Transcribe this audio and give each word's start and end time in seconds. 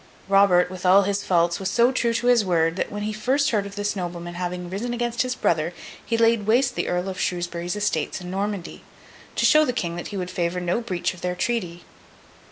Robert, 0.27 0.71
with 0.71 0.83
all 0.83 1.03
his 1.03 1.23
faults, 1.23 1.59
was 1.59 1.69
so 1.69 1.91
true 1.91 2.11
to 2.11 2.25
his 2.25 2.43
word, 2.43 2.75
that 2.75 2.91
when 2.91 3.03
he 3.03 3.13
first 3.13 3.51
heard 3.51 3.67
of 3.67 3.75
this 3.75 3.95
nobleman 3.95 4.33
having 4.33 4.67
risen 4.67 4.95
against 4.95 5.21
his 5.21 5.35
brother, 5.35 5.75
he 6.03 6.17
laid 6.17 6.47
waste 6.47 6.73
the 6.73 6.87
Earl 6.87 7.07
of 7.07 7.19
Shrewsbury's 7.19 7.75
estates 7.75 8.19
in 8.19 8.31
Normandy, 8.31 8.83
to 9.35 9.45
show 9.45 9.63
the 9.63 9.73
King 9.73 9.97
that 9.97 10.07
he 10.07 10.17
would 10.17 10.31
favour 10.31 10.59
no 10.59 10.81
breach 10.81 11.13
of 11.13 11.21
their 11.21 11.35
treaty. 11.35 11.83